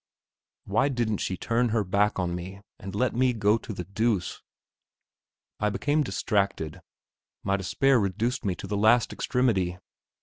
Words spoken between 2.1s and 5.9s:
on me, and let me go to the deuce?... I